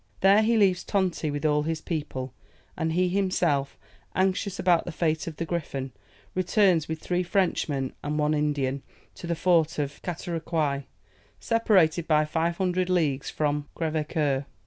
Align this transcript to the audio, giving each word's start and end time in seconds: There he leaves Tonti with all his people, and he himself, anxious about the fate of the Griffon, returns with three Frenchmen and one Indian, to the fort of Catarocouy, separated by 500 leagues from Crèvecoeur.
There 0.21 0.41
he 0.41 0.57
leaves 0.57 0.83
Tonti 0.83 1.29
with 1.29 1.45
all 1.45 1.61
his 1.61 1.79
people, 1.79 2.33
and 2.75 2.93
he 2.93 3.07
himself, 3.07 3.77
anxious 4.15 4.57
about 4.57 4.83
the 4.85 4.91
fate 4.91 5.27
of 5.27 5.35
the 5.35 5.45
Griffon, 5.45 5.91
returns 6.33 6.87
with 6.87 6.99
three 6.99 7.21
Frenchmen 7.21 7.93
and 8.03 8.17
one 8.17 8.33
Indian, 8.33 8.81
to 9.13 9.27
the 9.27 9.35
fort 9.35 9.77
of 9.77 10.01
Catarocouy, 10.01 10.85
separated 11.39 12.07
by 12.07 12.25
500 12.25 12.89
leagues 12.89 13.29
from 13.29 13.69
Crèvecoeur. 13.77 14.45